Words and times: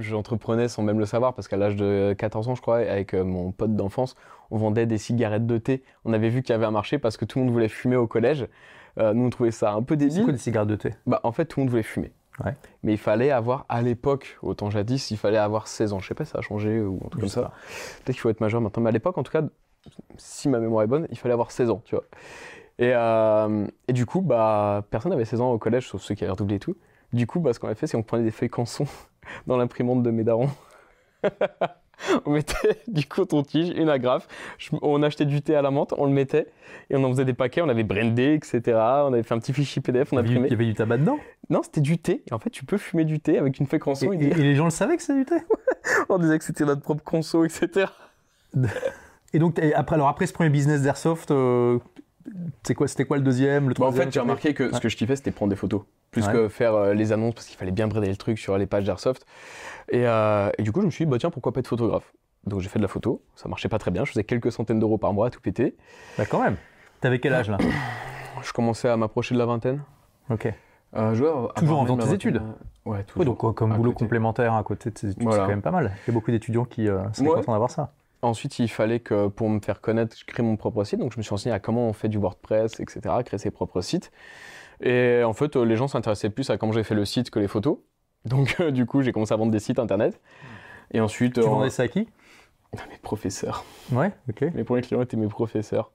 J'entreprenais 0.00 0.68
sans 0.68 0.82
même 0.82 1.00
le 1.00 1.06
savoir 1.06 1.34
parce 1.34 1.48
qu'à 1.48 1.56
l'âge 1.56 1.74
de 1.74 2.14
14 2.16 2.48
ans, 2.48 2.54
je 2.54 2.62
crois, 2.62 2.76
avec 2.76 3.14
euh, 3.14 3.24
mon 3.24 3.50
pote 3.50 3.74
d'enfance, 3.74 4.14
on 4.52 4.56
vendait 4.56 4.86
des 4.86 4.96
cigarettes 4.98 5.46
de 5.46 5.58
thé. 5.58 5.82
On 6.04 6.12
avait 6.12 6.28
vu 6.28 6.42
qu'il 6.42 6.52
y 6.52 6.54
avait 6.54 6.66
un 6.66 6.70
marché 6.70 6.98
parce 6.98 7.16
que 7.16 7.24
tout 7.24 7.40
le 7.40 7.44
monde 7.44 7.52
voulait 7.52 7.68
fumer 7.68 7.96
au 7.96 8.06
collège. 8.06 8.46
Euh, 8.98 9.12
nous, 9.12 9.24
on 9.26 9.30
trouvait 9.30 9.50
ça 9.50 9.72
un 9.72 9.82
peu 9.82 9.96
C'est 9.98 10.06
quoi 10.06 10.16
débile. 10.18 10.32
des 10.32 10.38
cigarettes 10.38 10.68
de 10.68 10.76
thé? 10.76 10.94
Bah, 11.06 11.20
en 11.24 11.32
fait, 11.32 11.46
tout 11.46 11.58
le 11.58 11.64
monde 11.64 11.70
voulait 11.70 11.82
fumer. 11.82 12.12
Ouais. 12.44 12.54
Mais 12.84 12.92
il 12.92 12.98
fallait 12.98 13.32
avoir, 13.32 13.66
à 13.68 13.82
l'époque, 13.82 14.38
autant 14.42 14.70
jadis, 14.70 15.10
il 15.10 15.16
fallait 15.16 15.36
avoir 15.36 15.66
16 15.66 15.92
ans. 15.92 15.98
Je 15.98 16.06
sais 16.06 16.14
pas 16.14 16.24
si 16.24 16.30
ça 16.30 16.38
a 16.38 16.42
changé 16.42 16.80
ou 16.80 17.00
un 17.04 17.08
truc 17.08 17.22
comme 17.22 17.28
ça. 17.28 17.50
Peut-être 18.04 18.14
qu'il 18.14 18.20
faut 18.20 18.30
être 18.30 18.40
majeur 18.40 18.60
maintenant. 18.60 18.84
Mais 18.84 18.90
à 18.90 18.92
l'époque, 18.92 19.18
en 19.18 19.24
tout 19.24 19.32
cas, 19.32 19.42
si 20.16 20.48
ma 20.48 20.60
mémoire 20.60 20.84
est 20.84 20.88
bonne, 20.88 21.08
il 21.10 21.18
fallait 21.18 21.32
avoir 21.32 21.50
16 21.50 21.70
ans, 21.70 21.82
tu 21.84 21.96
vois. 21.96 22.04
Et, 22.78 22.92
euh, 22.94 23.66
et 23.88 23.92
du 23.92 24.06
coup, 24.06 24.20
bah, 24.20 24.84
personne 24.90 25.10
n'avait 25.10 25.24
16 25.24 25.40
ans 25.40 25.50
au 25.50 25.58
collège, 25.58 25.88
sauf 25.88 26.02
ceux 26.02 26.14
qui 26.14 26.22
avaient 26.22 26.30
redoublé 26.30 26.56
et 26.56 26.60
tout. 26.60 26.76
Du 27.12 27.26
coup, 27.26 27.40
bah, 27.40 27.52
ce 27.52 27.60
qu'on 27.60 27.68
a 27.68 27.74
fait, 27.74 27.86
c'est 27.86 27.96
qu'on 27.96 28.02
prenait 28.02 28.24
des 28.24 28.30
feuilles 28.30 28.50
canson 28.50 28.86
dans 29.46 29.56
l'imprimante 29.56 30.02
de 30.02 30.10
mes 30.10 30.24
darons. 30.24 30.50
on 32.26 32.30
mettait 32.30 32.78
du 32.86 33.06
coton-tige, 33.06 33.70
une 33.70 33.88
agrafe, 33.88 34.28
je- 34.58 34.70
on 34.82 35.02
achetait 35.02 35.24
du 35.24 35.42
thé 35.42 35.56
à 35.56 35.62
la 35.62 35.70
menthe, 35.72 35.94
on 35.98 36.04
le 36.06 36.12
mettait, 36.12 36.46
et 36.90 36.96
on 36.96 37.02
en 37.04 37.10
faisait 37.10 37.24
des 37.24 37.34
paquets, 37.34 37.60
on 37.60 37.68
avait 37.68 37.82
brandé, 37.82 38.34
etc. 38.34 38.60
On 39.04 39.12
avait 39.12 39.24
fait 39.24 39.34
un 39.34 39.38
petit 39.40 39.52
fichier 39.52 39.82
PDF, 39.82 40.12
on 40.12 40.22
Il 40.22 40.32
y 40.32 40.36
avait- 40.36 40.46
il 40.46 40.50
y 40.50 40.54
avait 40.54 40.64
du 40.66 40.74
tabac 40.74 40.98
dedans? 40.98 41.18
Non, 41.50 41.62
c'était 41.62 41.80
du 41.80 41.98
thé. 41.98 42.22
Et 42.30 42.32
en 42.34 42.38
fait, 42.38 42.50
tu 42.50 42.64
peux 42.64 42.78
fumer 42.78 43.04
du 43.04 43.18
thé 43.20 43.36
avec 43.38 43.58
une 43.58 43.66
feuille 43.66 43.78
et, 43.78 43.80
canson. 43.80 44.12
et- 44.12 44.16
Et, 44.16 44.28
et 44.28 44.34
les 44.34 44.54
gens 44.54 44.64
le 44.66 44.70
savaient 44.70 44.96
que 44.96 45.02
c'était 45.02 45.18
du 45.18 45.24
thé? 45.24 45.36
On 46.08 46.18
disait 46.18 46.38
que 46.38 46.44
c'était 46.44 46.64
notre 46.64 46.82
propre 46.82 47.02
conso, 47.02 47.44
etc. 47.44 47.86
Et 49.32 49.38
donc, 49.38 49.58
après, 49.74 49.94
alors 49.96 50.08
après 50.08 50.26
ce 50.26 50.32
premier 50.32 50.50
business 50.50 50.82
d'airsoft, 50.82 51.30
euh, 51.32 51.78
quoi, 52.76 52.86
c'était 52.88 53.04
quoi 53.06 53.16
le 53.16 53.22
deuxième, 53.24 53.64
le 53.68 53.74
Bah, 53.74 53.80
en 53.86 53.90
troisième 53.90 54.06
fait, 54.06 54.12
j'ai 54.14 54.20
remarqué 54.20 54.54
que 54.54 54.64
Ouais. 54.64 54.74
ce 54.74 54.80
que 54.80 54.88
je 54.88 54.96
kiffais, 54.96 55.16
c'était 55.16 55.30
prendre 55.32 55.50
des 55.50 55.56
photos. 55.56 55.82
Plus 56.10 56.26
Ouais. 56.26 56.32
que 56.32 56.48
faire 56.48 56.74
euh, 56.74 56.94
les 56.94 57.12
annonces, 57.12 57.34
parce 57.34 57.46
qu'il 57.46 57.56
fallait 57.56 57.70
bien 57.70 57.86
brider 57.88 58.08
le 58.08 58.16
truc 58.16 58.38
sur 58.38 58.56
les 58.56 58.66
pages 58.66 58.84
d'Airsoft. 58.84 59.26
Et, 59.90 60.06
euh, 60.06 60.50
et 60.58 60.62
du 60.62 60.72
coup, 60.72 60.80
je 60.80 60.86
me 60.86 60.90
suis 60.90 61.04
dit, 61.04 61.10
bah 61.10 61.18
tiens, 61.18 61.30
pourquoi 61.30 61.52
pas 61.52 61.60
être 61.60 61.68
photographe? 61.68 62.12
Donc 62.46 62.60
j'ai 62.60 62.68
fait 62.68 62.78
de 62.78 62.84
la 62.84 62.88
photo. 62.88 63.22
Ça 63.34 63.48
marchait 63.48 63.68
pas 63.68 63.78
très 63.78 63.90
bien. 63.90 64.04
Je 64.04 64.12
faisais 64.12 64.24
quelques 64.24 64.50
centaines 64.52 64.78
d'euros 64.80 64.96
par 64.96 65.12
mois 65.12 65.26
à 65.26 65.30
tout 65.30 65.40
péter. 65.40 65.76
Bah 66.16 66.24
quand 66.24 66.42
même. 66.42 66.56
T'avais 67.00 67.18
quel 67.18 67.34
âge 67.34 67.50
là? 67.50 67.58
Je 68.42 68.52
commençais 68.52 68.88
à 68.88 68.96
m'approcher 68.96 69.34
de 69.34 69.38
la 69.40 69.46
vingtaine. 69.46 69.82
Ok. 70.30 70.46
Euh, 70.96 71.10
avoir 71.10 71.52
Toujours 71.54 71.80
en 71.80 71.84
faisant 71.84 71.96
tes 71.98 72.12
études 72.14 72.36
euh, 72.36 72.90
Ouais, 72.90 73.02
toujours. 73.04 73.20
Oui, 73.20 73.26
donc 73.26 73.54
comme 73.54 73.74
boulot 73.76 73.90
côté. 73.92 74.04
complémentaire 74.04 74.54
à 74.54 74.62
côté 74.62 74.88
de 74.90 74.94
tes 74.94 75.08
études, 75.08 75.22
Voilà. 75.24 75.38
c'est 75.38 75.42
quand 75.42 75.48
même 75.48 75.60
pas 75.62 75.70
mal. 75.72 75.92
Il 76.06 76.10
y 76.10 76.10
a 76.10 76.14
beaucoup 76.14 76.30
d'étudiants 76.30 76.64
qui 76.64 76.88
Ouais. 76.88 76.96
contents 77.18 77.52
d'avoir 77.52 77.70
ça. 77.70 77.92
Ensuite, 78.22 78.58
il 78.58 78.68
fallait 78.68 79.00
que 79.00 79.28
pour 79.28 79.48
me 79.48 79.60
faire 79.60 79.80
connaître, 79.80 80.16
je 80.18 80.24
crée 80.24 80.42
mon 80.42 80.56
propre 80.56 80.82
site. 80.84 80.98
Donc, 80.98 81.12
je 81.12 81.18
me 81.18 81.22
suis 81.22 81.30
renseigné 81.30 81.54
à 81.54 81.60
comment 81.60 81.88
on 81.88 81.92
fait 81.92 82.08
du 82.08 82.18
WordPress, 82.18 82.80
etc., 82.80 83.00
créer 83.24 83.38
ses 83.38 83.50
propres 83.50 83.80
sites. 83.80 84.10
Et 84.80 85.22
en 85.24 85.32
fait, 85.32 85.56
euh, 85.56 85.64
les 85.64 85.76
gens 85.76 85.88
s'intéressaient 85.88 86.30
plus 86.30 86.50
à 86.50 86.58
comment 86.58 86.72
j'ai 86.72 86.84
fait 86.84 86.94
le 86.94 87.04
site 87.04 87.30
que 87.30 87.38
les 87.38 87.48
photos. 87.48 87.78
Donc, 88.24 88.56
euh, 88.60 88.70
du 88.70 88.86
coup, 88.86 89.02
j'ai 89.02 89.12
commencé 89.12 89.32
à 89.32 89.36
vendre 89.36 89.52
des 89.52 89.60
sites 89.60 89.78
internet. 89.78 90.20
Et 90.90 91.00
ensuite, 91.00 91.34
Tu 91.34 91.40
euh, 91.40 91.44
vendais 91.44 91.70
ça 91.70 91.84
à 91.84 91.88
qui? 91.88 92.08
mes 92.90 92.98
professeurs. 93.00 93.64
Ouais, 93.92 94.12
ok. 94.28 94.42
Mes 94.54 94.62
premiers 94.62 94.82
clients 94.82 95.00
étaient 95.00 95.16
mes 95.16 95.28
professeurs. 95.28 95.90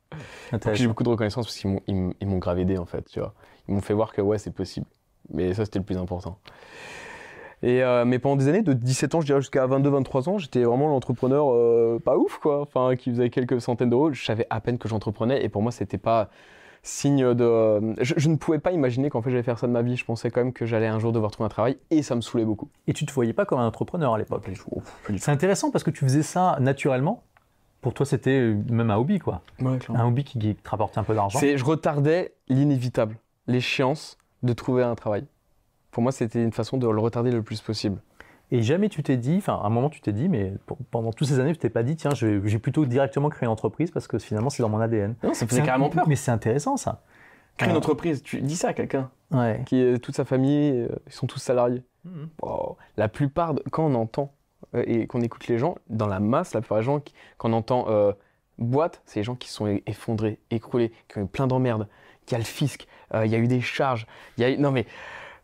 J'ai 0.73 0.87
beaucoup 0.87 1.03
de 1.03 1.09
reconnaissance 1.09 1.45
parce 1.45 1.58
qu'ils 1.58 2.27
m'ont, 2.27 2.37
gravé 2.39 2.65
des, 2.65 2.77
en 2.80 2.85
fait, 2.85 3.05
tu 3.05 3.19
vois. 3.19 3.35
Ils 3.67 3.75
m'ont 3.75 3.81
fait 3.81 3.93
voir 3.93 4.11
que 4.11 4.21
ouais, 4.21 4.39
c'est 4.39 4.53
possible. 4.53 4.87
Mais 5.30 5.53
ça, 5.53 5.65
c'était 5.65 5.80
le 5.80 5.85
plus 5.85 5.97
important. 5.97 6.39
Et, 7.64 7.81
euh, 7.81 8.03
mais 8.03 8.19
pendant 8.19 8.36
des 8.36 8.50
années, 8.50 8.61
de 8.61 8.73
17 8.73 9.16
ans, 9.16 9.22
je 9.22 9.25
dirais 9.25 9.39
jusqu'à 9.39 9.66
22-23 9.66 10.30
ans, 10.30 10.38
j'étais 10.38 10.64
vraiment 10.64 10.89
l'entrepreneur 10.89 11.47
euh, 11.50 11.97
pas 12.03 12.17
ouf, 12.17 12.38
quoi. 12.38 12.61
Enfin, 12.61 12.95
qui 12.97 13.09
faisait 13.09 13.30
quelques 13.30 13.61
centaines 13.61 13.89
d'euros. 13.89 14.11
Je 14.11 14.23
savais 14.23 14.45
à 14.50 14.59
peine 14.59 14.78
que 14.78 14.89
j'entreprenais 14.89 15.44
et 15.45 15.50
pour 15.50 15.61
moi, 15.61 15.72
c'était 15.72 15.97
pas 15.97 16.30
signe 16.81 17.33
de. 17.33 17.44
euh, 17.45 17.94
je, 18.02 18.16
je 18.17 18.28
ne 18.28 18.36
pouvais 18.36 18.59
pas 18.59 18.73
imaginer 18.73 19.09
qu'en 19.09 19.22
fait, 19.22 19.30
j'allais 19.30 19.44
faire 19.44 19.58
ça 19.58 19.67
de 19.67 19.72
ma 19.72 19.81
vie. 19.81 19.95
Je 19.95 20.03
pensais 20.03 20.30
quand 20.30 20.42
même 20.44 20.52
que 20.52 20.66
j'allais 20.66 20.88
un 20.88 21.00
jour 21.00 21.14
devoir 21.14 21.31
trouver 21.31 21.45
un 21.45 21.50
travail 21.50 21.78
et 21.89 22.02
ça 22.03 22.16
me 22.16 22.22
saoulait 22.22 22.44
beaucoup. 22.44 22.67
Et 22.88 22.92
tu 22.94 23.05
te 23.05 23.14
voyais 23.14 23.31
pas 23.31 23.45
comme 23.45 23.59
un 23.59 23.67
entrepreneur 23.67 24.14
à 24.14 24.17
l'époque? 24.17 24.44
C'est 25.17 25.31
intéressant 25.31 25.72
parce 25.72 25.86
que 25.86 25.92
tu 25.92 26.03
faisais 26.03 26.23
ça 26.23 26.58
naturellement. 26.59 27.23
Pour 27.80 27.94
toi, 27.94 28.05
c'était 28.05 28.53
même 28.70 28.92
un 28.92 28.98
hobby, 28.98 29.20
quoi. 29.20 29.42
Ouais. 29.61 29.77
Un 29.94 30.05
hobby 30.08 30.25
qui, 30.25 30.38
qui 30.38 30.55
te 30.55 30.70
rapportait 30.70 31.00
un 31.00 31.03
peu 31.03 31.16
d'argent. 31.16 31.39
C'est, 31.39 31.58
je 31.58 31.64
retardais 31.64 32.33
l'inévitable, 32.49 33.17
l'échéance 33.48 34.17
de 34.42 34.52
trouver 34.52 34.83
un 34.83 34.95
travail. 34.95 35.26
Pour 35.93 36.04
moi, 36.04 36.11
c'était 36.11 36.43
une 36.43 36.52
façon 36.52 36.77
de 36.77 36.87
le 36.87 36.99
retarder 36.99 37.31
le 37.31 37.42
plus 37.42 37.61
possible. 37.61 38.02
Et 38.52 38.61
jamais 38.61 38.89
tu 38.89 39.02
t'es 39.04 39.15
dit, 39.15 39.37
enfin, 39.37 39.59
à 39.64 39.67
un 39.67 39.70
moment, 39.70 39.89
tu 39.89 40.02
t'es 40.02 40.11
dit, 40.11 40.27
mais 40.27 40.54
pendant 40.92 41.11
toutes 41.14 41.27
ces 41.27 41.39
années, 41.39 41.54
tu 41.54 41.59
t'es 41.59 41.70
pas 41.70 41.81
dit, 41.83 41.95
tiens, 41.95 42.11
j'ai 42.14 42.59
plutôt 42.59 42.86
directement 42.86 43.30
créé 43.30 43.45
une 43.48 43.52
entreprise 43.52 43.89
parce 43.89 44.08
que 44.08 44.20
finalement, 44.20 44.49
c'est 44.49 44.61
dans 44.61 44.70
mon 44.70 44.80
ADN. 44.81 45.15
Non, 45.23 45.33
ça 45.33 45.48
faisait 45.48 45.61
un- 45.61 45.65
carrément 45.65 45.89
peur. 45.89 46.08
Mais 46.08 46.15
c'est 46.17 46.31
intéressant, 46.31 46.76
ça. 46.77 47.02
Créer 47.58 47.70
une 47.70 47.76
Ah. 47.76 47.77
entreprise, 47.77 48.21
tu 48.21 48.42
dis 48.42 48.55
ça 48.55 48.70
à 48.70 48.73
quelqu'un 48.73 49.09
Ouais. 49.31 49.61
qui 49.65 49.80
est 49.80 49.98
toute 49.99 50.15
sa 50.15 50.26
famille, 50.26 50.71
euh, 50.81 50.87
ils 51.08 51.14
sont 51.14 51.27
tous 51.27 51.39
salariés. 51.39 51.83
Oh, 52.42 52.75
la 52.98 53.08
plupart, 53.08 53.54
de- 53.54 53.64
quand 53.71 53.86
on 53.86 53.95
entend 53.95 54.33
euh, 54.75 54.83
et 54.87 55.05
qu'on 55.08 55.21
écoute 55.21 55.48
les 55.48 55.58
gens, 55.60 55.75
dans 55.89 56.08
la 56.08 56.20
masse, 56.20 56.54
la 56.55 56.61
plupart 56.61 56.80
des 56.80 56.83
gens, 56.83 56.99
qui- 56.99 57.14
quand 57.37 57.49
on 57.52 57.54
entend 57.54 57.86
euh, 57.89 58.11
boîte, 58.58 59.02
c'est 59.05 59.20
les 59.20 59.23
gens 59.23 59.36
qui 59.36 59.49
sont 59.49 59.67
effondrés, 59.86 60.39
écroulés, 60.52 60.92
qui 61.08 61.20
ont 61.20 61.21
eu 61.23 61.27
plein 61.27 61.45
d'emmerdes. 61.48 61.87
Y 62.31 62.36
a 62.36 62.37
le 62.39 62.43
fisc, 62.43 62.87
euh, 63.14 63.25
il 63.25 63.31
y 63.31 63.36
a 63.36 63.37
eu 63.37 63.48
des 63.48 63.61
charges, 63.61 64.08
il 64.37 64.42
y 64.42 64.45
a 64.45 64.49
eu... 64.49 64.58
Non 64.58 64.71
mais, 64.71 64.86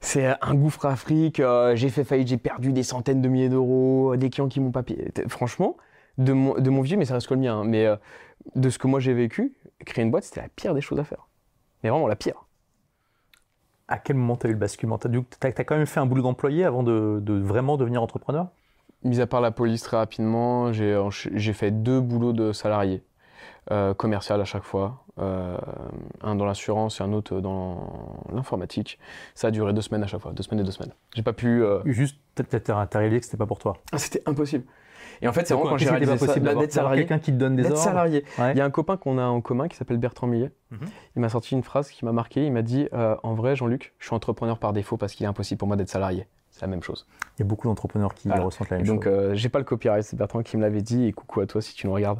c'est 0.02 0.34
un 0.42 0.56
gouffre 0.56 0.86
Afrique, 0.86 1.40
euh, 1.40 1.76
j'ai 1.76 1.90
fait 1.90 2.04
faillite, 2.04 2.28
j'ai 2.30 2.38
perdu 2.38 2.72
des 2.72 2.84
centaines 2.84 3.22
de 3.22 3.28
milliers 3.28 3.50
d'euros, 3.50 4.16
des 4.16 4.30
clients 4.30 4.48
qui 4.48 4.60
m'ont 4.60 4.72
pas 4.72 4.84
payé. 4.84 5.12
Franchement, 5.28 5.76
de 6.18 6.34
mon, 6.34 6.60
de 6.60 6.70
mon 6.70 6.82
vieux, 6.82 6.98
mais 6.98 7.06
ça 7.06 7.16
reste 7.16 7.28
que 7.28 7.34
le 7.34 7.42
mien, 7.42 7.60
hein, 7.60 7.64
mais 7.66 7.86
euh, 7.86 7.96
de 8.56 8.70
ce 8.70 8.78
que 8.80 8.88
moi 8.88 9.00
j'ai 9.00 9.14
vécu, 9.14 9.54
créer 9.86 10.04
une 10.04 10.12
boîte, 10.12 10.24
c'était 10.24 10.42
la 10.42 10.50
pire 10.50 10.74
des 10.74 10.82
choses 10.82 11.00
à 11.00 11.04
faire. 11.04 11.28
Mais 11.84 11.90
vraiment 11.90 12.08
la 12.08 12.16
pire. 12.16 12.46
À 13.88 13.98
quel 13.98 14.16
moment 14.16 14.38
tu 14.38 14.48
as 14.48 14.50
eu 14.50 14.54
le 14.54 14.60
basculement? 14.60 14.98
Tu 14.98 15.08
as, 15.08 15.52
quand 15.52 15.76
même 15.76 15.86
fait 15.86 16.00
un 16.00 16.06
boulot 16.06 16.22
d'employé 16.22 16.64
avant 16.64 16.84
de, 16.84 17.20
de 17.22 17.34
vraiment 17.34 17.76
devenir 17.76 18.02
entrepreneur? 18.02 18.48
Mis 19.04 19.20
à 19.20 19.28
part 19.28 19.42
la 19.42 19.52
police 19.52 19.82
très 19.82 19.98
rapidement, 19.98 20.72
j'ai 20.74 21.54
fait 21.54 21.72
deux 21.72 22.02
boulots 22.02 22.34
de 22.34 22.52
salarié, 22.52 23.02
euh, 23.72 23.94
commercial 23.94 24.40
à 24.42 24.46
chaque 24.46 24.64
fois, 24.64 25.04
euh, 25.20 25.58
un 26.22 26.36
dans 26.36 26.46
l'assurance 26.46 27.00
et 27.00 27.04
un 27.04 27.14
autre 27.14 27.40
dans 27.42 28.24
l'informatique. 28.34 29.00
Ça 29.36 29.48
a 29.48 29.52
duré 29.52 29.74
deux 29.74 29.82
semaines 29.82 30.04
à 30.04 30.08
chaque 30.08 30.22
fois, 30.22 30.32
deux 30.34 30.44
semaines 30.44 30.62
et 30.62 30.64
deux 30.64 30.72
semaines. 30.72 30.94
J'ai 31.16 31.24
pas 31.24 31.34
pu. 31.34 31.62
euh, 31.64 31.82
Juste, 31.86 32.18
peut-être 32.36 32.64
t'as 32.64 32.86
t'as 32.86 33.00
réalisé 33.00 33.20
que 33.20 33.26
c'était 33.26 33.38
pas 33.38 33.46
pour 33.46 33.60
toi. 33.60 33.78
Ah, 33.92 33.98
c'était 33.98 34.22
impossible. 34.26 34.64
Et 35.22 35.28
en 35.28 35.34
fait, 35.34 35.46
c'est 35.46 35.54
vraiment 35.54 35.72
quand 35.72 35.78
j'ai 35.78 35.90
réalisé 35.90 36.14
pas 36.14 36.18
ça, 36.18 36.26
possible 36.28 36.46
dette 36.46 36.54
d'avoir 36.56 36.70
salariée. 36.72 37.02
quelqu'un 37.06 37.20
qui 37.20 37.32
te 37.34 37.38
donne 37.38 37.56
des 37.58 37.64
D'être 37.64 37.72
ordres 37.74 37.84
salarié. 37.84 38.24
Ouais. 38.38 38.54
Il 38.54 38.58
y 38.58 38.62
a 38.62 38.66
un 38.66 38.70
copain 38.70 38.96
qu'on 38.96 39.18
a 39.18 39.26
en 39.26 39.42
commun 39.42 39.68
qui 39.68 39.76
s'appelle 39.76 39.98
Bertrand 39.98 40.28
Millet. 40.28 40.52
Mhm. 40.72 40.80
Il 41.18 41.22
m'a 41.22 41.28
sorti 41.30 41.56
une 41.56 41.64
phrase 41.64 41.90
qui 41.90 42.06
m'a 42.06 42.14
marqué. 42.14 42.46
Il 42.46 42.54
m'a 42.54 42.62
dit 42.62 42.88
euh, 42.94 43.16
En 43.24 43.34
vrai, 43.34 43.56
Jean-Luc, 43.58 43.94
je 44.00 44.06
suis 44.06 44.16
entrepreneur 44.16 44.58
par 44.60 44.72
défaut 44.72 44.96
parce 44.96 45.14
qu'il 45.14 45.26
est 45.26 45.30
impossible 45.30 45.60
pour 45.60 45.68
moi 45.68 45.76
d'être 45.76 45.90
salarié. 45.90 46.26
La 46.62 46.68
même 46.68 46.84
chose. 46.84 47.06
Il 47.38 47.42
y 47.42 47.44
a 47.44 47.46
beaucoup 47.46 47.68
d'entrepreneurs 47.68 48.14
qui 48.14 48.28
Voilà. 48.28 48.44
ressentent 48.44 48.70
la 48.70 48.78
même 48.78 48.86
donc, 48.86 49.06
chose. 49.06 49.14
euh, 49.14 49.36
j'ai 49.36 49.48
pas 49.50 49.60
le 49.60 49.66
copyright, 49.66 50.04
c'est 50.04 50.18
Bertrand 50.18 50.44
qui 50.44 50.58
me 50.58 50.62
l'avait 50.62 50.82
dit. 50.82 51.06
Et 51.06 51.14
coucou 51.14 51.40
à 51.42 51.46
toi 51.46 51.62
si 51.62 51.74
tu 51.74 51.88
nous 51.88 51.94
regardes. 51.94 52.20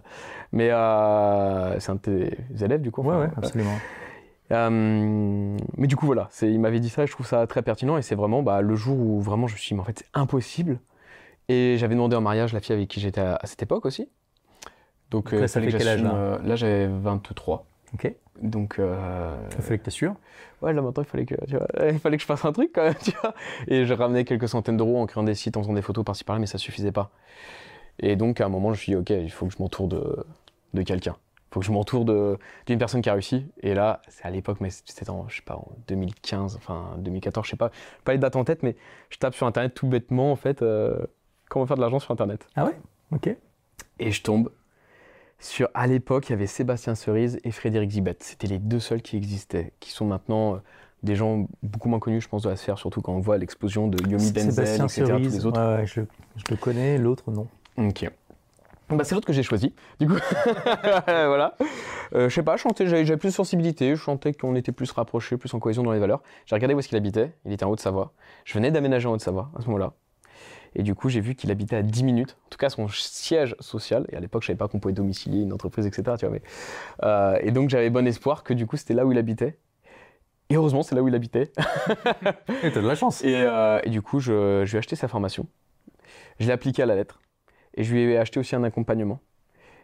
Mais 0.54 0.70
euh, 0.72 1.80
c'est 1.80 1.92
un 1.92 1.96
de 1.96 2.00
tes 2.00 2.38
élèves, 2.64 2.82
du 2.82 2.92
coup. 2.92 3.02
ouais, 3.02 3.08
enfin, 3.10 3.20
ouais, 3.20 3.26
voilà. 3.28 3.38
absolument. 3.38 3.76
Euh, 4.52 5.58
mais 5.78 5.88
du 5.88 5.96
coup, 5.96 6.06
voilà, 6.06 6.28
c'est- 6.32 6.52
il 6.52 6.60
m'avait 6.60 6.80
dit 6.80 6.90
ça 6.90 7.04
et 7.04 7.08
je 7.08 7.12
trouve 7.12 7.28
ça 7.28 7.46
très 7.48 7.62
pertinent. 7.62 7.98
Et 7.98 8.02
c'est 8.02 8.16
vraiment 8.16 8.42
bah, 8.42 8.62
le 8.62 8.76
jour 8.76 8.98
où 8.98 9.20
vraiment 9.22 9.48
je 9.48 9.54
me 9.54 9.58
suis 9.60 9.70
dit, 9.70 9.74
mais 9.76 9.82
en 9.82 9.86
fait, 9.86 10.00
c'est 10.00 10.10
impossible. 10.20 10.80
Et 11.50 11.76
j'avais 11.78 11.96
demandé 11.96 12.16
en 12.16 12.22
mariage 12.22 12.54
la 12.54 12.60
fille 12.60 12.76
avec 12.76 12.88
qui 12.88 13.00
j'étais 13.00 13.22
à, 13.22 13.36
à 13.36 13.46
cette 13.48 13.62
époque 13.62 13.86
aussi. 13.86 14.10
Donc, 15.12 15.26
Donc 15.26 15.34
là, 15.34 15.40
euh, 15.42 15.48
ça 15.48 15.60
fait 15.62 15.72
que 15.72 15.78
quel 15.78 15.88
âge, 15.88 16.04
là? 16.04 16.14
euh, 16.16 16.38
Là, 16.44 16.56
j'avais 16.56 16.88
23. 16.88 17.66
Ok. 17.94 18.14
Donc, 18.42 18.80
euh, 18.80 19.36
Il 19.58 19.62
fallait 19.62 19.80
que 19.80 19.84
tu 19.86 19.92
sûr. 19.92 20.16
ouais, 20.62 20.74
là 20.74 20.82
maintenant, 20.82 21.04
il 21.04 21.10
fallait, 21.10 21.26
que, 21.26 21.36
tu 21.46 21.58
vois, 21.58 21.68
il 21.92 22.00
fallait 22.00 22.18
que 22.18 22.22
je 22.22 22.28
fasse 22.28 22.46
un 22.46 22.52
truc 22.54 22.72
quand 22.74 22.84
même, 22.84 22.96
tu 23.04 23.12
vois. 23.22 23.34
Et 23.68 23.86
je 23.86 23.94
ramenais 23.94 24.24
quelques 24.26 24.48
centaines 24.48 24.78
d'euros 24.78 24.98
en 25.00 25.06
créant 25.06 25.24
des 25.24 25.36
sites, 25.36 25.58
en 25.58 25.62
faisant 25.64 25.74
des 25.74 25.82
photos 25.82 26.06
par-ci 26.06 26.24
par-là, 26.24 26.40
mais 26.40 26.46
ça 26.48 26.58
suffisait 26.58 26.92
pas. 26.92 27.12
Et 28.00 28.16
donc, 28.16 28.40
à 28.40 28.46
un 28.46 28.50
moment, 28.50 28.70
je 28.70 28.74
me 28.74 28.78
suis 28.78 28.92
dit, 28.92 28.96
ok, 28.96 29.10
il 29.10 29.32
faut 29.32 29.46
que 29.48 29.54
je 29.54 29.58
m'entoure 29.60 29.88
de, 29.88 30.26
de 30.74 30.82
quelqu'un. 30.84 31.16
Il 31.50 31.54
faut 31.56 31.60
que 31.62 31.66
je 31.66 31.72
m'entoure 31.72 32.06
d'une 32.06 32.78
personne 32.78 33.02
qui 33.02 33.10
a 33.10 33.14
réussi. 33.14 33.48
Et 33.62 33.74
là, 33.74 34.02
c'est 34.08 34.24
à 34.26 34.30
l'époque, 34.30 34.60
mais 34.62 34.70
c'était 34.70 35.10
en, 35.10 35.28
je 35.28 35.38
sais 35.38 35.42
pas, 35.42 35.56
en 35.56 35.68
2015, 35.88 36.56
enfin 36.56 36.96
2014, 37.00 37.46
je 37.46 37.52
sais 37.52 37.58
pas, 37.58 37.72
pas 38.06 38.12
les 38.14 38.20
dates 38.20 38.36
en 38.36 38.44
tête, 38.44 38.62
mais 38.64 38.76
je 39.10 39.18
tape 39.18 39.34
sur 39.34 39.48
Internet 39.48 39.74
tout 39.74 39.88
bêtement, 39.88 40.32
en 40.32 40.36
fait, 40.36 40.62
euh, 40.62 40.96
comment 41.50 41.66
faire 41.66 41.76
de 41.76 41.82
l'argent 41.82 42.00
sur 42.00 42.12
Internet. 42.12 42.48
Ah 42.56 42.66
ouais? 42.66 42.80
Ok. 43.12 43.36
Et 43.98 44.12
je 44.12 44.22
tombe 44.22 44.52
sur, 45.40 45.70
à 45.74 45.88
l'époque, 45.88 46.28
il 46.30 46.32
y 46.32 46.34
avait 46.34 46.48
Sébastien 46.48 46.96
Cerise 46.96 47.40
et 47.44 47.52
Frédéric 47.52 47.92
Zibet. 47.92 48.18
C'était 48.20 48.48
les 48.48 48.60
deux 48.60 48.80
seuls 48.80 49.02
qui 49.02 49.16
existaient, 49.18 49.72
qui 49.80 49.92
sont 49.92 50.06
maintenant 50.06 50.56
euh, 50.56 50.58
des 51.04 51.16
gens 51.16 51.48
beaucoup 51.64 51.88
moins 51.90 52.00
connus, 52.00 52.22
je 52.22 52.28
pense, 52.28 52.44
de 52.44 52.50
la 52.50 52.56
sphère, 52.58 52.78
surtout 52.78 53.02
quand 53.02 53.14
on 53.14 53.20
voit 53.20 53.38
l'explosion 53.38 53.88
de 53.88 53.98
Yomi 54.10 54.32
Denzel, 54.32 54.52
Sébastien 54.52 54.86
etc., 54.86 55.02
tous 55.04 55.08
Cerise, 55.08 55.34
les 55.36 55.46
autres. 55.46 55.60
ouais, 55.62 55.78
ouais, 55.82 55.86
je, 55.88 56.02
je 56.36 56.44
le 56.50 56.58
connais, 56.58 56.98
l'autre 56.98 57.32
non. 57.32 57.48
Ok. 57.78 58.10
Bah, 58.90 59.04
c'est 59.04 59.14
l'autre 59.14 59.28
que 59.28 59.34
j'ai 59.34 59.44
choisi. 59.44 59.74
Du 60.00 60.08
coup, 60.08 60.16
voilà. 61.06 61.56
Euh, 62.16 62.28
je 62.28 62.34
sais 62.34 62.42
pas, 62.44 62.56
j'avais 62.58 63.18
plus 63.18 63.30
de 63.30 63.34
sensibilité, 63.34 63.92
je 63.92 64.02
chantais 64.02 64.34
qu'on 64.34 64.56
était 64.56 64.72
plus 64.72 64.92
rapprochés, 64.92 65.38
plus 65.38 65.54
en 65.54 65.60
cohésion 65.60 65.84
dans 65.84 65.92
les 65.92 66.00
valeurs. 66.00 66.24
J'ai 66.48 66.56
regardé 66.56 66.74
où 66.74 66.80
est-ce 66.80 66.88
qu'il 66.88 66.98
habitait. 66.98 67.32
Il 67.46 67.54
était 67.54 67.66
en 67.66 67.70
Haute-Savoie. 67.70 68.14
Je 68.46 68.54
venais 68.56 68.72
d'aménager 68.72 69.08
en 69.08 69.14
Haute-Savoie 69.14 69.52
à 69.58 69.62
ce 69.62 69.68
moment-là. 69.68 69.94
Et 70.76 70.84
du 70.84 70.94
coup, 70.96 71.10
j'ai 71.10 71.22
vu 71.22 71.36
qu'il 71.36 71.52
habitait 71.52 71.76
à 71.76 71.82
10 71.82 72.04
minutes, 72.04 72.38
en 72.46 72.50
tout 72.50 72.58
cas 72.58 72.70
son 72.70 72.88
siège 72.88 73.56
social. 73.60 74.06
Et 74.12 74.16
à 74.16 74.20
l'époque, 74.20 74.44
je 74.44 74.48
savais 74.48 74.58
pas 74.58 74.68
qu'on 74.68 74.80
pouvait 74.80 74.94
domicilier 74.94 75.42
une 75.42 75.54
entreprise, 75.54 75.86
etc. 75.88 76.16
Tu 76.20 76.26
vois, 76.26 76.36
mais, 76.36 76.42
euh, 77.04 77.40
et 77.42 77.52
donc, 77.52 77.70
j'avais 77.70 77.90
bon 77.90 78.06
espoir 78.08 78.44
que 78.44 78.54
du 78.54 78.68
coup, 78.68 78.78
c'était 78.78 78.94
là 78.94 79.06
où 79.06 79.12
il 79.12 79.18
habitait. 79.18 79.58
Et 80.52 80.56
heureusement, 80.56 80.84
c'est 80.84 80.96
là 80.96 81.04
où 81.04 81.08
il 81.08 81.16
habitait. 81.16 81.52
Et 82.64 82.72
t'as 82.72 82.82
de 82.82 82.88
la 82.88 82.96
chance. 82.96 83.24
Et, 83.24 83.36
euh, 83.36 83.80
et 83.84 83.90
du 83.92 84.02
coup, 84.02 84.20
je, 84.20 84.64
je 84.66 84.72
lui 84.72 84.78
ai 84.78 84.80
acheté 84.80 84.96
sa 84.96 85.08
formation. 85.08 85.46
Je 86.40 86.48
l'ai 86.48 86.52
appliqué 86.52 86.82
à 86.82 86.88
la 86.88 86.96
lettre. 86.96 87.20
Et 87.76 87.84
je 87.84 87.94
lui 87.94 88.02
ai 88.02 88.18
acheté 88.18 88.40
aussi 88.40 88.56
un 88.56 88.64
accompagnement. 88.64 89.20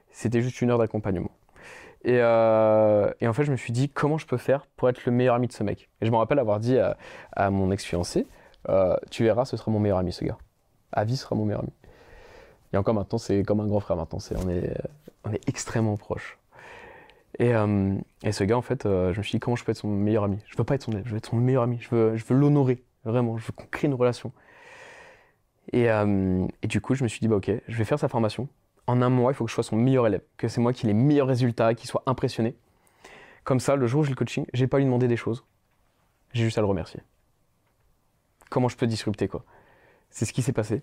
C'était 0.09 0.41
juste 0.41 0.61
une 0.61 0.71
heure 0.71 0.79
d'accompagnement. 0.79 1.31
Et, 2.05 2.19
euh, 2.21 3.11
et, 3.19 3.27
en 3.27 3.33
fait, 3.33 3.43
je 3.43 3.51
me 3.51 3.57
suis 3.57 3.73
dit, 3.73 3.89
comment 3.89 4.17
je 4.17 4.27
peux 4.27 4.37
faire 4.37 4.67
pour 4.77 4.87
être 4.89 5.05
le 5.05 5.11
meilleur 5.11 5.35
ami 5.35 5.47
de 5.47 5.53
ce 5.53 5.63
mec? 5.63 5.89
Et 6.01 6.05
je 6.05 6.11
me 6.11 6.17
rappelle 6.17 6.39
avoir 6.39 6.59
dit 6.59 6.77
à, 6.77 7.49
mon 7.49 7.71
ex-fiancé, 7.71 8.27
euh, 8.69 8.95
tu 9.09 9.23
verras, 9.23 9.45
ce 9.45 9.57
sera 9.57 9.71
mon 9.71 9.79
meilleur 9.79 9.97
ami, 9.97 10.13
ce 10.13 10.23
gars. 10.23 10.37
À 10.95 11.03
vie, 11.03 11.17
sera 11.17 11.35
mon 11.35 11.45
meilleur 11.45 11.61
ami. 11.61 11.71
Et 12.73 12.77
encore 12.77 12.93
maintenant, 12.93 13.17
c'est 13.17 13.43
comme 13.43 13.59
un 13.59 13.67
grand 13.67 13.79
frère 13.79 13.97
maintenant. 13.97 14.19
On, 14.43 14.49
est, 14.49 14.75
on 15.23 15.31
est 15.31 15.47
extrêmement 15.47 15.97
proches. 15.97 16.39
Et, 17.37 17.53
euh, 17.53 17.95
et, 18.23 18.31
ce 18.31 18.43
gars, 18.43 18.57
en 18.57 18.61
fait, 18.61 18.83
je 18.83 19.17
me 19.17 19.23
suis 19.23 19.31
dit, 19.31 19.39
comment 19.39 19.55
je 19.55 19.63
peux 19.63 19.71
être 19.71 19.77
son 19.77 19.89
meilleur 19.89 20.23
ami? 20.23 20.39
Je 20.47 20.57
veux 20.57 20.63
pas 20.63 20.75
être 20.75 20.83
son 20.83 20.91
je 20.91 21.09
veux 21.09 21.17
être 21.17 21.27
son 21.27 21.35
meilleur 21.35 21.63
ami. 21.63 21.77
Je 21.81 21.89
veux, 21.93 22.15
je 22.15 22.25
veux 22.25 22.35
l'honorer, 22.35 22.81
vraiment. 23.03 23.37
Je 23.37 23.45
veux 23.45 23.51
qu'on 23.51 23.67
crée 23.67 23.87
une 23.87 23.93
relation. 23.93 24.31
Et, 25.73 25.85
et, 25.85 26.67
du 26.67 26.81
coup, 26.81 26.95
je 26.95 27.03
me 27.03 27.09
suis 27.09 27.19
dit, 27.19 27.27
bah 27.27 27.35
ok, 27.35 27.51
je 27.67 27.77
vais 27.77 27.85
faire 27.85 27.99
sa 27.99 28.07
formation 28.07 28.47
en 28.87 29.01
un 29.01 29.09
mois, 29.09 29.31
il 29.31 29.35
faut 29.35 29.45
que 29.45 29.49
je 29.49 29.55
sois 29.55 29.63
son 29.63 29.75
meilleur 29.75 30.07
élève, 30.07 30.21
que 30.37 30.47
c'est 30.47 30.61
moi 30.61 30.73
qui 30.73 30.85
ai 30.85 30.87
les 30.87 30.93
meilleurs 30.93 31.27
résultats, 31.27 31.73
qui 31.73 31.87
soit 31.87 32.03
impressionné. 32.05 32.55
Comme 33.43 33.59
ça, 33.59 33.75
le 33.75 33.87
jour 33.87 34.01
où 34.01 34.03
j'ai 34.03 34.11
le 34.11 34.15
coaching, 34.15 34.45
j'ai 34.53 34.67
pas 34.67 34.77
à 34.77 34.79
lui 34.79 34.85
demander 34.85 35.07
des 35.07 35.17
choses. 35.17 35.43
J'ai 36.33 36.43
juste 36.43 36.57
à 36.57 36.61
le 36.61 36.67
remercier. 36.67 37.01
Comment 38.49 38.67
je 38.67 38.77
peux 38.77 38.87
disrupter, 38.87 39.27
quoi? 39.27 39.43
C'est 40.15 40.23
ce 40.23 40.31
qui 40.31 40.41
s'est 40.41 40.53
passé. 40.53 40.81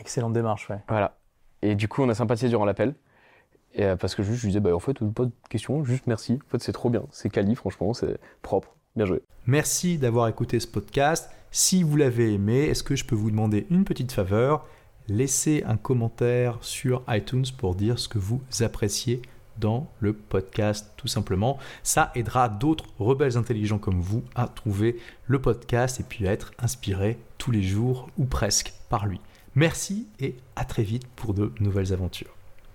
Excellente 0.00 0.32
démarche, 0.32 0.68
ouais. 0.68 0.80
Voilà. 0.88 1.16
Et 1.62 1.76
du 1.76 1.86
coup, 1.86 2.02
on 2.02 2.08
a 2.08 2.14
sympathisé 2.16 2.48
durant 2.48 2.64
l'appel. 2.64 2.96
Et 3.72 3.84
euh, 3.84 3.94
parce 3.94 4.16
que 4.16 4.24
juste, 4.24 4.38
je 4.38 4.46
lui 4.46 4.48
disais, 4.48 4.60
bah, 4.60 4.74
en 4.74 4.80
fait, 4.80 4.98
pas 4.98 5.26
de 5.26 5.32
question, 5.48 5.84
juste 5.84 6.08
merci. 6.08 6.40
En 6.44 6.50
fait, 6.50 6.60
c'est 6.60 6.72
trop 6.72 6.90
bien. 6.90 7.04
C'est 7.12 7.30
quali, 7.30 7.54
franchement, 7.54 7.94
c'est 7.94 8.18
propre. 8.42 8.74
Bien 8.96 9.06
joué. 9.06 9.22
Merci 9.46 9.96
d'avoir 9.96 10.26
écouté 10.26 10.58
ce 10.58 10.66
podcast. 10.66 11.30
Si 11.52 11.84
vous 11.84 11.96
l'avez 11.96 12.34
aimé, 12.34 12.64
est-ce 12.64 12.82
que 12.82 12.96
je 12.96 13.04
peux 13.04 13.14
vous 13.14 13.30
demander 13.30 13.68
une 13.70 13.84
petite 13.84 14.10
faveur? 14.10 14.66
Laissez 15.06 15.62
un 15.64 15.76
commentaire 15.76 16.58
sur 16.60 17.04
iTunes 17.08 17.46
pour 17.56 17.76
dire 17.76 18.00
ce 18.00 18.08
que 18.08 18.18
vous 18.18 18.40
appréciez 18.58 19.22
dans 19.58 19.88
le 20.00 20.14
podcast 20.14 20.94
tout 20.96 21.06
simplement. 21.06 21.58
Ça 21.84 22.10
aidera 22.16 22.48
d'autres 22.48 22.86
rebelles 22.98 23.36
intelligents 23.36 23.78
comme 23.78 24.00
vous 24.00 24.24
à 24.34 24.48
trouver 24.48 24.98
le 25.26 25.40
podcast 25.40 26.00
et 26.00 26.02
puis 26.02 26.26
à 26.26 26.32
être 26.32 26.52
inspirés 26.58 27.18
tous 27.38 27.50
les 27.50 27.62
jours 27.62 28.10
ou 28.18 28.24
presque 28.24 28.72
par 28.88 29.06
lui. 29.06 29.20
Merci 29.54 30.08
et 30.20 30.36
à 30.56 30.64
très 30.64 30.82
vite 30.82 31.06
pour 31.16 31.34
de 31.34 31.52
nouvelles 31.60 31.92
aventures. 31.92 32.37